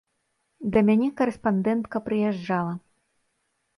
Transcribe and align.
Да 0.77 0.83
мяне 0.87 1.09
карэспандэнтка 1.21 1.97
прыязджала. 2.07 2.73